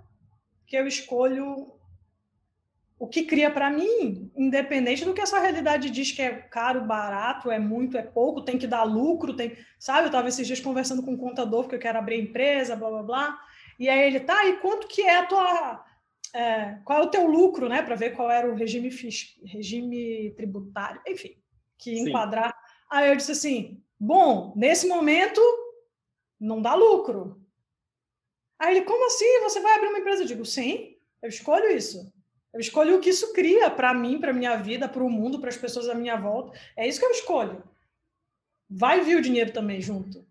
[0.66, 1.73] que eu escolho
[2.98, 7.50] o que cria para mim, independente do que essa realidade diz que é caro, barato,
[7.50, 10.02] é muito, é pouco, tem que dar lucro, tem, sabe?
[10.02, 13.02] Eu estava esses dias conversando com um contador porque eu quero abrir empresa, blá blá
[13.02, 13.40] blá.
[13.78, 15.84] E aí ele tá, e quanto que é a tua
[16.34, 18.90] é, qual é o teu lucro, né, para ver qual era o regime
[19.44, 21.36] regime tributário, enfim,
[21.78, 22.08] que Sim.
[22.08, 22.56] enquadrar.
[22.90, 25.40] Aí eu disse assim: "Bom, nesse momento
[26.40, 27.40] não dá lucro".
[28.58, 29.40] Aí ele: "Como assim?
[29.42, 32.13] Você vai abrir uma empresa?" Eu digo: "Sim, eu escolho isso".
[32.54, 35.48] Eu escolho o que isso cria para mim, para minha vida, para o mundo, para
[35.48, 36.56] as pessoas à minha volta.
[36.76, 37.68] É isso que eu escolho.
[38.70, 40.24] Vai vir o dinheiro também junto.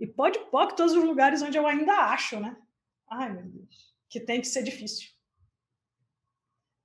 [0.00, 2.56] E pode pôr todos os lugares onde eu ainda acho, né?
[3.08, 3.94] Ai, meu Deus.
[4.08, 5.10] Que tem que ser difícil.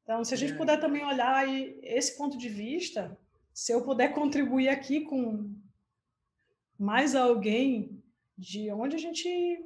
[0.03, 0.55] Então, se a gente é.
[0.55, 1.47] puder também olhar
[1.81, 3.17] esse ponto de vista,
[3.51, 5.51] se eu puder contribuir aqui com
[6.77, 8.03] mais alguém
[8.37, 9.65] de onde a gente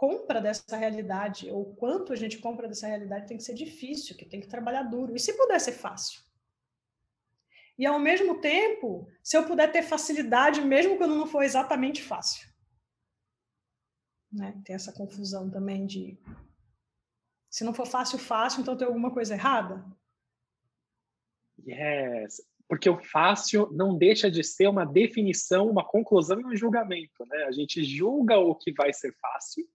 [0.00, 4.24] compra dessa realidade, ou quanto a gente compra dessa realidade, tem que ser difícil, que
[4.24, 5.14] tem que trabalhar duro.
[5.14, 6.22] E se puder ser fácil?
[7.78, 12.48] E ao mesmo tempo, se eu puder ter facilidade, mesmo quando não for exatamente fácil.
[14.32, 14.58] Né?
[14.64, 16.18] Tem essa confusão também de
[17.50, 19.84] se não for fácil, fácil, então tem alguma coisa errada?
[21.62, 27.26] Yes, porque o fácil não deixa de ser uma definição, uma conclusão e um julgamento,
[27.26, 27.44] né?
[27.44, 29.68] A gente julga o que vai ser fácil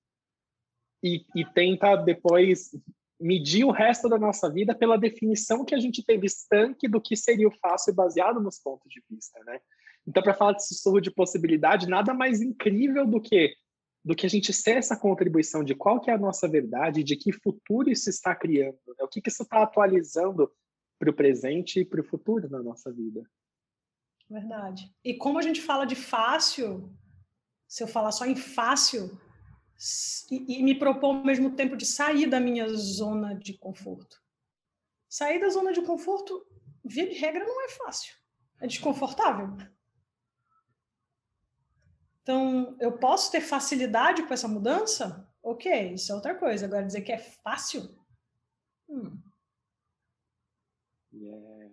[1.05, 2.71] e, e tenta depois
[3.19, 7.15] medir o resto da nossa vida pela definição que a gente teve estanque do que
[7.15, 9.59] seria o fácil baseado nos pontos de vista, né?
[10.07, 13.55] Então, para falar de sussurro de possibilidade, nada mais incrível do que
[14.03, 17.15] do que a gente ser essa contribuição de qual que é a nossa verdade, de
[17.15, 19.03] que futuro isso está criando, né?
[19.03, 20.51] o que, que isso está atualizando
[20.99, 23.27] para o presente e para o futuro na nossa vida.
[24.29, 24.93] Verdade.
[25.03, 26.95] E como a gente fala de fácil,
[27.67, 29.19] se eu falar só em fácil,
[30.31, 34.21] e, e me propor ao mesmo tempo de sair da minha zona de conforto.
[35.09, 36.45] Sair da zona de conforto,
[36.83, 38.15] via de regra, não é fácil.
[38.59, 39.55] É desconfortável.
[42.21, 45.29] Então, eu posso ter facilidade com essa mudança?
[45.43, 46.65] Ok, isso é outra coisa.
[46.65, 47.95] Agora, dizer que é fácil?
[48.89, 49.21] Hum.
[51.13, 51.71] Yes.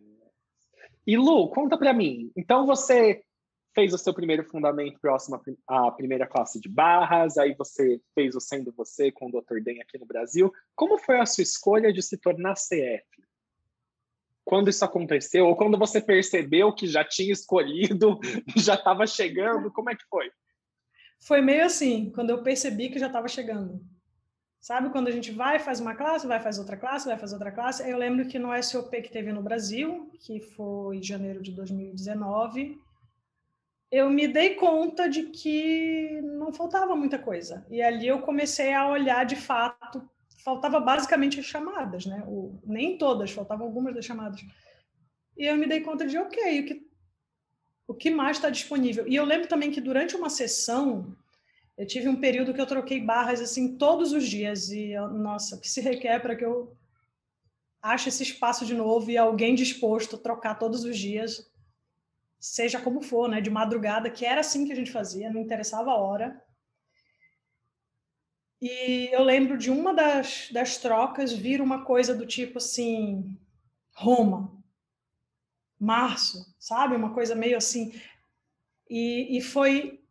[1.07, 2.31] E Lu, conta para mim.
[2.37, 3.25] Então, você
[3.75, 8.41] fez o seu primeiro fundamento próximo à primeira classe de barras, aí você fez o
[8.41, 9.61] Sendo Você com o Dr.
[9.63, 10.53] Den aqui no Brasil.
[10.75, 13.05] Como foi a sua escolha de se tornar CF?
[14.45, 15.47] Quando isso aconteceu?
[15.47, 18.19] Ou quando você percebeu que já tinha escolhido,
[18.57, 19.71] já estava chegando?
[19.71, 20.31] Como é que foi?
[21.21, 23.81] Foi meio assim, quando eu percebi que já estava chegando.
[24.61, 27.51] Sabe quando a gente vai, faz uma classe, vai, faz outra classe, vai, faz outra
[27.51, 27.89] classe?
[27.89, 32.81] Eu lembro que no SOP que teve no Brasil, que foi em janeiro de 2019,
[33.93, 37.67] eu me dei conta de que não faltava muita coisa.
[37.71, 40.03] E ali eu comecei a olhar de fato,
[40.43, 42.25] faltava basicamente as chamadas, né?
[42.27, 44.41] O, nem todas, faltavam algumas das chamadas.
[45.37, 46.87] E eu me dei conta de, ok, o que,
[47.87, 49.07] o que mais está disponível?
[49.07, 51.15] E eu lembro também que durante uma sessão,
[51.77, 54.71] eu tive um período que eu troquei barras assim todos os dias.
[54.71, 56.75] E, nossa, que se requer para que eu
[57.83, 61.52] ache esse espaço de novo e alguém disposto a trocar todos os dias
[62.43, 65.93] seja como for, né, de madrugada, que era assim que a gente fazia, não interessava
[65.93, 66.45] a hora.
[68.61, 73.39] E eu lembro de uma das, das trocas vir uma coisa do tipo assim,
[73.95, 74.61] Roma,
[75.79, 76.97] março, sabe?
[76.97, 77.93] Uma coisa meio assim.
[78.91, 80.03] E, e foi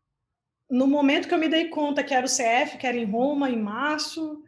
[0.69, 3.49] no momento que eu me dei conta que era o CF, que era em Roma,
[3.49, 4.41] em março,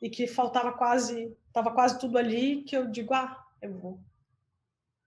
[0.00, 4.00] e que faltava quase, estava quase tudo ali, que eu digo, ah, eu vou.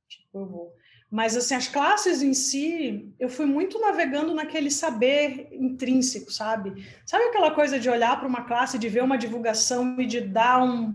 [0.09, 0.75] Tipo, eu vou.
[1.09, 6.85] Mas assim, as classes em si, eu fui muito navegando naquele saber intrínseco, sabe?
[7.05, 10.61] Sabe aquela coisa de olhar para uma classe, de ver uma divulgação e de dar
[10.63, 10.93] um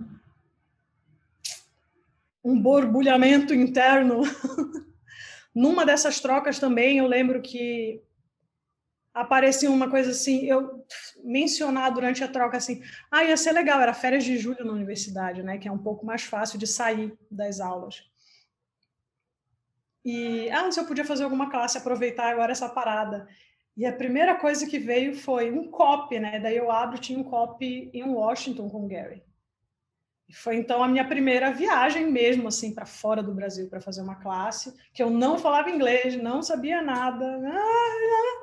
[2.45, 4.23] um borbulhamento interno.
[5.55, 8.03] Numa dessas trocas também, eu lembro que
[9.15, 10.85] aparecia uma coisa assim, eu
[11.23, 15.43] mencionar durante a troca assim, ah, ia ser legal, era férias de julho na universidade,
[15.43, 18.11] né, que é um pouco mais fácil de sair das aulas.
[20.05, 23.29] E, ah, se eu podia fazer alguma classe, aproveitar agora essa parada.
[23.77, 27.25] E a primeira coisa que veio foi um copy, né, daí eu abro, tinha um
[27.25, 29.23] copy em Washington com o Gary.
[30.33, 34.17] Foi então a minha primeira viagem mesmo assim para fora do Brasil para fazer uma
[34.17, 37.39] classe, que eu não falava inglês, não sabia nada.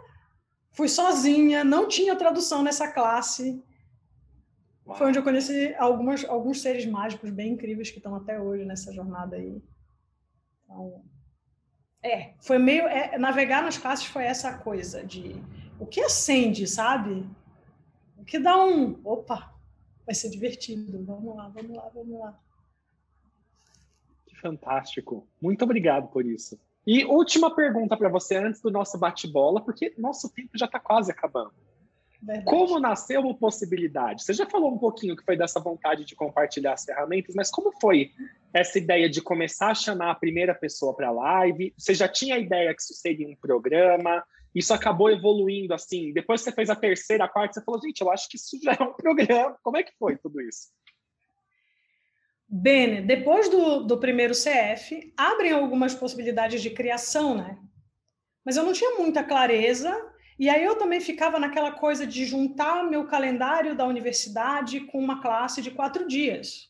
[0.71, 3.63] Fui sozinha, não tinha tradução nessa classe.
[4.85, 4.97] Uau.
[4.97, 8.93] Foi onde eu conheci algumas, alguns seres mágicos bem incríveis que estão até hoje nessa
[8.93, 9.61] jornada aí.
[10.63, 11.03] Então,
[12.01, 12.87] é, foi meio.
[12.87, 15.35] É, navegar nas classes foi essa coisa de
[15.79, 17.25] o que acende, sabe?
[18.17, 18.99] O que dá um.
[19.03, 19.53] Opa,
[20.05, 21.03] vai ser divertido.
[21.05, 22.39] Vamos lá, vamos lá, vamos lá.
[24.25, 25.27] Que fantástico.
[25.41, 26.59] Muito obrigado por isso.
[26.87, 31.11] E última pergunta para você antes do nosso bate-bola, porque nosso tempo já está quase
[31.11, 31.53] acabando.
[32.21, 32.45] Verdade.
[32.45, 34.23] Como nasceu a possibilidade?
[34.23, 37.71] Você já falou um pouquinho que foi dessa vontade de compartilhar as ferramentas, mas como
[37.79, 38.11] foi
[38.53, 41.73] essa ideia de começar a chamar a primeira pessoa para a live?
[41.77, 44.23] Você já tinha a ideia que isso seria um programa?
[44.53, 46.11] isso acabou evoluindo assim.
[46.13, 48.75] Depois você fez a terceira, a quarta, você falou, gente, eu acho que isso já
[48.79, 49.57] é um programa.
[49.63, 50.69] Como é que foi tudo isso?
[52.47, 57.59] Bem, depois do, do primeiro CF, abrem algumas possibilidades de criação, né?
[58.43, 59.95] Mas eu não tinha muita clareza,
[60.37, 65.21] e aí eu também ficava naquela coisa de juntar meu calendário da universidade com uma
[65.21, 66.68] classe de quatro dias,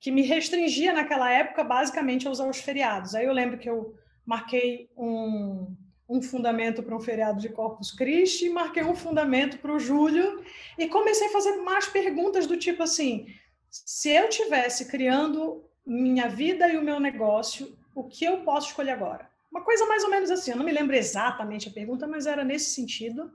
[0.00, 3.14] que me restringia naquela época basicamente a usar os feriados.
[3.14, 5.74] Aí eu lembro que eu marquei um,
[6.08, 10.44] um fundamento para um feriado de Corpus Christi, marquei um fundamento para o julho
[10.78, 13.26] e comecei a fazer mais perguntas do tipo assim:
[13.70, 18.92] se eu tivesse criando minha vida e o meu negócio, o que eu posso escolher
[18.92, 19.28] agora?
[19.50, 22.44] Uma coisa mais ou menos assim, eu não me lembro exatamente a pergunta, mas era
[22.44, 23.32] nesse sentido.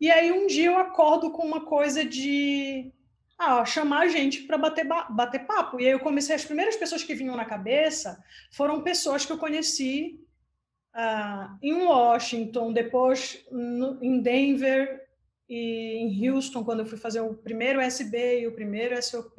[0.00, 2.92] E aí um dia eu acordo com uma coisa de
[3.38, 5.78] ah, chamar a gente para bater, bater papo.
[5.80, 9.38] E aí eu comecei, as primeiras pessoas que vinham na cabeça foram pessoas que eu
[9.38, 10.20] conheci
[10.94, 15.06] uh, em Washington, depois no, em Denver
[15.48, 19.38] e em Houston, quando eu fui fazer o primeiro SB e o primeiro SOP.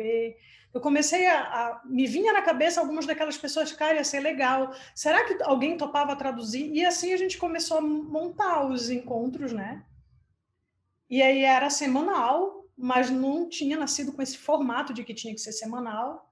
[0.74, 4.76] Eu comecei a, a, Me vinha na cabeça algumas daquelas pessoas, cara, ia ser legal.
[4.94, 6.72] Será que alguém topava traduzir?
[6.72, 9.84] E assim a gente começou a montar os encontros, né?
[11.10, 15.42] E aí era semanal, mas não tinha nascido com esse formato de que tinha que
[15.42, 16.30] ser semanal.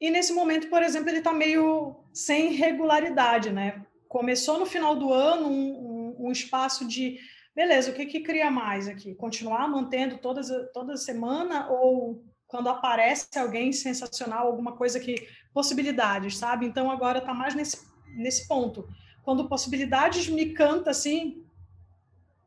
[0.00, 3.86] E nesse momento, por exemplo, ele está meio sem regularidade, né?
[4.12, 7.18] começou no final do ano um, um, um espaço de
[7.56, 9.14] beleza, o que, que cria mais aqui?
[9.14, 15.26] Continuar mantendo todas, toda semana ou quando aparece alguém sensacional, alguma coisa que.
[15.54, 16.66] possibilidades, sabe?
[16.66, 17.78] Então agora está mais nesse,
[18.14, 18.86] nesse ponto.
[19.24, 21.42] Quando possibilidades me canta assim,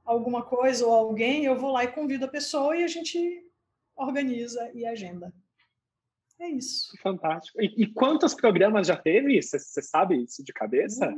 [0.05, 3.43] alguma coisa ou alguém, eu vou lá e convido a pessoa e a gente
[3.95, 5.33] organiza e agenda.
[6.39, 6.91] É isso.
[7.01, 7.61] Fantástico.
[7.61, 9.41] E, e quantos programas já teve?
[9.41, 11.13] Você sabe isso de cabeça?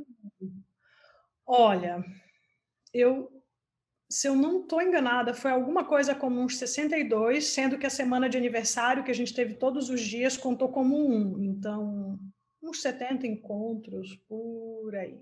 [1.45, 2.03] Olha,
[2.93, 3.31] eu,
[4.09, 8.29] se eu não estou enganada, foi alguma coisa como uns 62, sendo que a semana
[8.29, 11.43] de aniversário que a gente teve todos os dias contou como um.
[11.43, 12.19] Então,
[12.61, 15.19] uns 70 encontros por aí.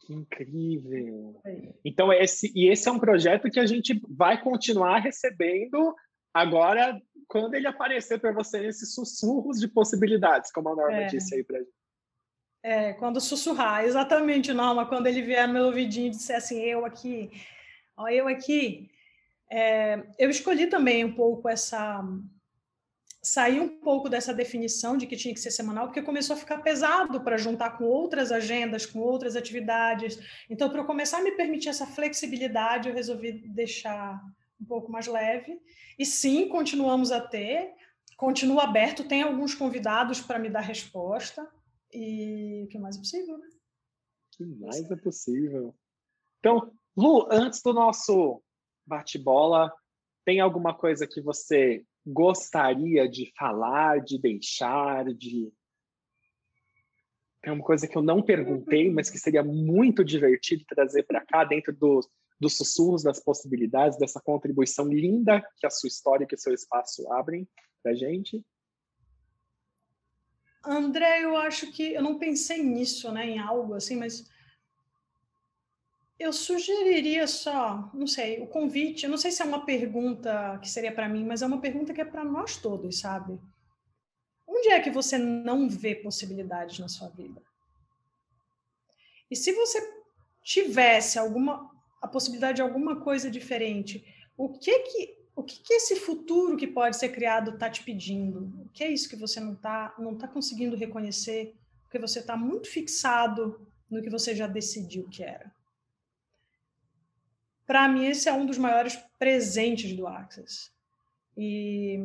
[0.00, 1.40] Que incrível!
[1.84, 5.94] Então, esse, e esse é um projeto que a gente vai continuar recebendo
[6.32, 11.06] agora quando ele aparecer para você nesses sussurros de possibilidades, como a Norma é.
[11.06, 11.72] disse aí para gente.
[12.62, 16.84] É, quando sussurrar, exatamente, Norma, quando ele vier no meu ouvidinho e disser assim, eu
[16.84, 17.30] aqui,
[17.96, 18.90] ó, eu aqui.
[19.50, 22.02] É, eu escolhi também um pouco essa
[23.24, 26.58] sair um pouco dessa definição de que tinha que ser semanal, porque começou a ficar
[26.58, 30.18] pesado para juntar com outras agendas, com outras atividades.
[30.48, 34.22] Então, para eu começar a me permitir essa flexibilidade, eu resolvi deixar
[34.60, 35.58] um pouco mais leve.
[35.98, 37.72] E sim, continuamos a ter,
[38.16, 41.50] continua aberto, tem alguns convidados para me dar resposta.
[41.92, 43.46] E o que mais é possível, né?
[43.46, 45.74] O que mais é possível.
[46.40, 48.42] Então, Lu, antes do nosso
[48.86, 49.72] bate-bola,
[50.26, 55.52] tem alguma coisa que você gostaria de falar, de deixar, de.
[57.42, 61.44] Tem uma coisa que eu não perguntei, mas que seria muito divertido trazer para cá,
[61.44, 62.08] dentro dos
[62.44, 66.52] dos sussurros, das possibilidades, dessa contribuição linda que a sua história e que o seu
[66.52, 67.48] espaço abrem
[67.82, 68.44] para gente?
[70.64, 74.30] André, eu acho que eu não pensei nisso, né, em algo assim, mas
[76.18, 79.04] eu sugeriria só, não sei, o convite.
[79.04, 81.92] Eu não sei se é uma pergunta que seria para mim, mas é uma pergunta
[81.92, 83.38] que é para nós todos, sabe?
[84.46, 87.42] Onde é que você não vê possibilidades na sua vida?
[89.30, 89.80] E se você
[90.42, 94.04] tivesse alguma a possibilidade de alguma coisa diferente,
[94.36, 98.52] o que que o que, que esse futuro que pode ser criado está te pedindo?
[98.64, 101.56] O que é isso que você não está não tá conseguindo reconhecer?
[101.82, 105.53] Porque você está muito fixado no que você já decidiu que era.
[107.66, 110.70] Para mim, esse é um dos maiores presentes do Access.
[111.36, 111.98] E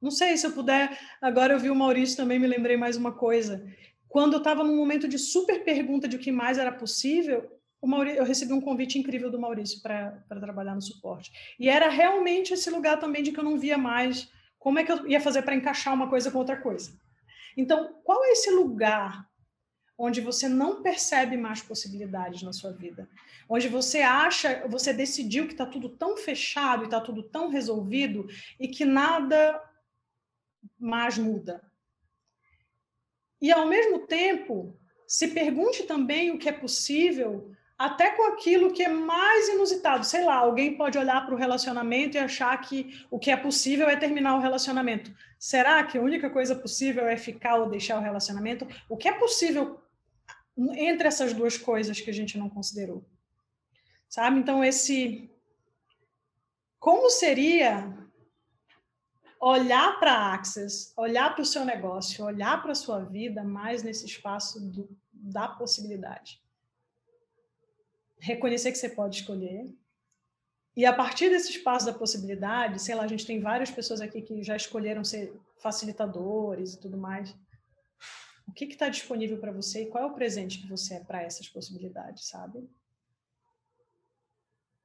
[0.00, 0.98] não sei se eu puder.
[1.20, 3.66] Agora eu vi o Maurício também, me lembrei mais uma coisa.
[4.08, 7.50] Quando eu estava num momento de super pergunta de o que mais era possível,
[7.86, 11.30] Maurício, eu recebi um convite incrível do Maurício para trabalhar no suporte.
[11.58, 14.90] E era realmente esse lugar também de que eu não via mais como é que
[14.90, 16.98] eu ia fazer para encaixar uma coisa com outra coisa.
[17.56, 19.28] Então, qual é esse lugar
[19.96, 23.08] onde você não percebe mais possibilidades na sua vida?
[23.48, 28.26] Onde você acha, você decidiu que está tudo tão fechado e está tudo tão resolvido
[28.58, 29.62] e que nada
[30.78, 31.62] mais muda.
[33.40, 34.76] E, ao mesmo tempo,
[35.06, 40.06] se pergunte também o que é possível até com aquilo que é mais inusitado.
[40.06, 43.88] Sei lá, alguém pode olhar para o relacionamento e achar que o que é possível
[43.88, 45.12] é terminar o relacionamento.
[45.38, 48.66] Será que a única coisa possível é ficar ou deixar o relacionamento?
[48.88, 49.83] O que é possível
[50.56, 53.04] entre essas duas coisas que a gente não considerou?
[54.08, 54.38] Sabe?
[54.40, 55.30] Então, esse.
[56.78, 57.96] Como seria
[59.40, 63.82] olhar para a Access, olhar para o seu negócio, olhar para a sua vida mais
[63.82, 66.44] nesse espaço do, da possibilidade?
[68.24, 69.70] reconhecer que você pode escolher.
[70.76, 74.22] E a partir desse espaço da possibilidade, sei lá, a gente tem várias pessoas aqui
[74.22, 77.36] que já escolheram ser facilitadores e tudo mais.
[78.46, 81.22] O que está disponível para você e qual é o presente que você é para
[81.22, 82.68] essas possibilidades, sabe?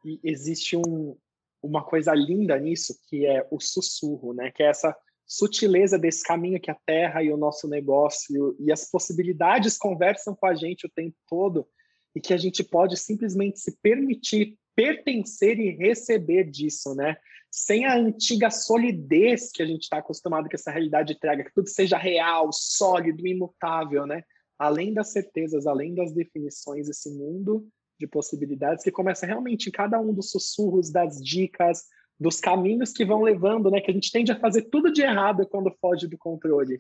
[0.03, 1.17] E existe um,
[1.61, 4.51] uma coisa linda nisso, que é o sussurro, né?
[4.51, 4.95] Que é essa
[5.25, 10.47] sutileza desse caminho que a Terra e o nosso negócio e as possibilidades conversam com
[10.47, 11.67] a gente o tempo todo
[12.15, 17.17] e que a gente pode simplesmente se permitir pertencer e receber disso, né?
[17.51, 21.67] Sem a antiga solidez que a gente está acostumado que essa realidade traga, que tudo
[21.67, 24.23] seja real, sólido, imutável, né?
[24.57, 27.67] Além das certezas, além das definições, esse mundo
[27.99, 31.85] de possibilidades que começa realmente em cada um dos sussurros, das dicas,
[32.19, 33.81] dos caminhos que vão levando, né?
[33.81, 36.79] Que a gente tende a fazer tudo de errado quando foge do controle.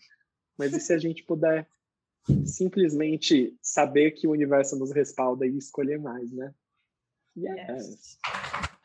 [0.57, 1.67] Mas e se a gente puder
[2.45, 6.53] simplesmente saber que o universo nos respalda e escolher mais, né?
[7.37, 8.19] Yes.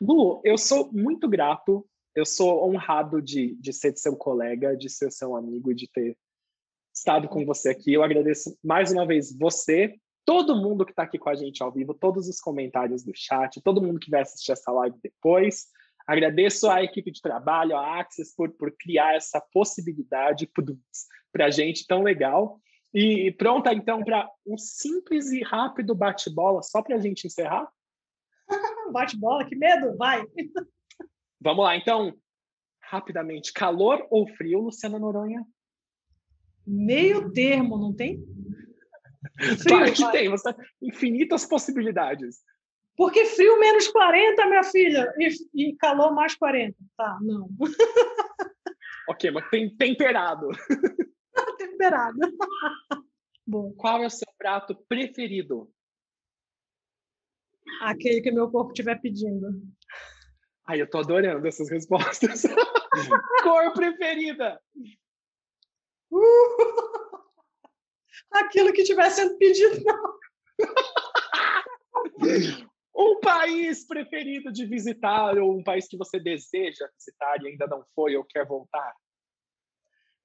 [0.01, 5.11] Lu, eu sou muito grato, eu sou honrado de, de ser seu colega, de ser
[5.11, 6.17] seu amigo de ter
[6.93, 7.93] estado com você aqui.
[7.93, 11.71] Eu agradeço mais uma vez você, todo mundo que está aqui com a gente ao
[11.71, 15.67] vivo, todos os comentários do chat, todo mundo que vai assistir essa live depois.
[16.07, 20.49] Agradeço à equipe de trabalho, a Access, por, por criar essa possibilidade
[21.31, 22.59] para a gente tão legal.
[22.93, 27.67] E pronta, então, para um simples e rápido bate-bola, só para a gente encerrar?
[28.91, 30.25] Bate-bola, que medo, vai!
[31.41, 32.13] Vamos lá, então,
[32.81, 33.53] rapidamente.
[33.53, 35.45] Calor ou frio, Luciana Noronha?
[36.65, 38.23] Meio termo, não tem?
[39.59, 40.11] Frio, claro que vai.
[40.11, 42.37] tem, você infinitas possibilidades.
[42.95, 46.75] Porque frio menos 40, minha filha, e, e calor mais 40.
[46.95, 47.49] Tá, não.
[49.09, 50.47] ok, mas tem temperado.
[51.57, 52.17] temperada.
[53.45, 53.73] Bom.
[53.73, 55.69] Qual é o seu prato preferido?
[57.81, 59.61] Aquele que meu corpo estiver pedindo.
[60.67, 62.43] Ai, eu tô adorando essas respostas.
[63.43, 64.59] Cor preferida?
[66.11, 67.25] Uh!
[68.31, 70.15] Aquilo que estiver sendo pedido, não.
[72.95, 77.85] um país preferido de visitar ou um país que você deseja visitar e ainda não
[77.93, 78.93] foi ou quer voltar?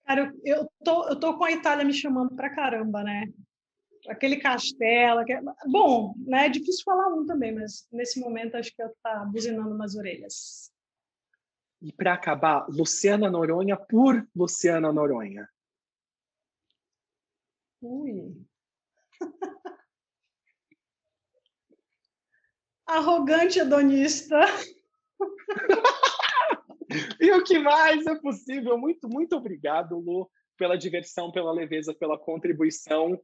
[0.05, 3.27] Cara, eu, tô, eu tô com a Itália me chamando pra caramba, né?
[4.09, 5.25] Aquele castelo.
[5.25, 5.39] Que...
[5.67, 6.47] Bom, né?
[6.47, 10.71] É difícil falar um também, mas nesse momento acho que eu tá buzinando nas orelhas.
[11.83, 15.49] E para acabar, Luciana Noronha por Luciana Noronha.
[17.81, 18.37] Ui.
[22.87, 24.39] Arrogante hedonista.
[27.21, 28.77] e o que mais é possível?
[28.77, 33.19] Muito, muito obrigado, Lu, pela diversão, pela leveza, pela contribuição.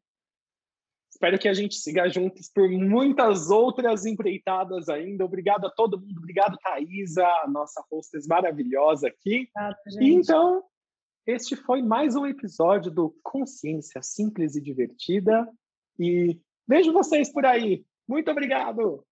[1.16, 5.24] Espero que a gente siga juntos por muitas outras empreitadas ainda.
[5.24, 6.18] Obrigado a todo mundo.
[6.18, 9.48] Obrigado, Thaisa, a nossa hostess maravilhosa aqui.
[9.56, 10.62] Obrigada, e então,
[11.26, 15.48] este foi mais um episódio do Consciência Simples e Divertida.
[15.98, 16.38] E
[16.68, 17.82] vejo vocês por aí.
[18.06, 19.02] Muito obrigado.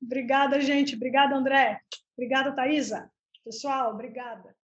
[0.00, 0.94] Obrigada, gente.
[0.94, 1.80] Obrigada, André.
[2.16, 3.10] Obrigada, Thaisa.
[3.44, 4.54] Pessoal, obrigada.